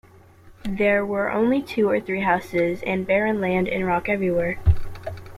There 0.67 1.05
were 1.05 1.31
only 1.31 1.61
two 1.61 1.87
or 1.87 1.99
three 2.01 2.21
houses 2.21 2.81
and 2.87 3.05
barren 3.05 3.39
land 3.39 3.67
and 3.67 3.85
rock 3.85 4.09
everywhere. 4.09 4.57